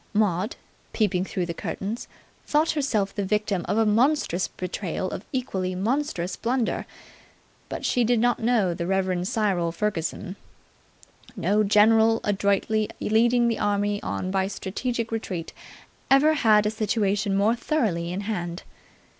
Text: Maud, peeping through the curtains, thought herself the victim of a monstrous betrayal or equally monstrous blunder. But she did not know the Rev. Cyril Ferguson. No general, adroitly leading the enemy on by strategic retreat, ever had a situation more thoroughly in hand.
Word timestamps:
Maud, 0.15 0.55
peeping 0.93 1.23
through 1.25 1.45
the 1.45 1.53
curtains, 1.53 2.07
thought 2.47 2.71
herself 2.71 3.13
the 3.13 3.23
victim 3.23 3.63
of 3.69 3.77
a 3.77 3.85
monstrous 3.85 4.47
betrayal 4.47 5.13
or 5.13 5.21
equally 5.31 5.75
monstrous 5.75 6.35
blunder. 6.35 6.87
But 7.69 7.85
she 7.85 8.03
did 8.03 8.19
not 8.19 8.39
know 8.41 8.73
the 8.73 8.87
Rev. 8.87 9.27
Cyril 9.27 9.71
Ferguson. 9.71 10.37
No 11.35 11.61
general, 11.63 12.19
adroitly 12.23 12.89
leading 12.99 13.47
the 13.47 13.59
enemy 13.59 14.01
on 14.01 14.31
by 14.31 14.47
strategic 14.47 15.11
retreat, 15.11 15.53
ever 16.09 16.33
had 16.33 16.65
a 16.65 16.71
situation 16.71 17.35
more 17.37 17.53
thoroughly 17.55 18.11
in 18.11 18.21
hand. 18.21 18.63